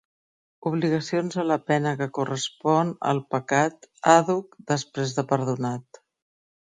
[0.67, 6.01] Obligacions a la pena que correspon al pecat àdhuc després de perdonat.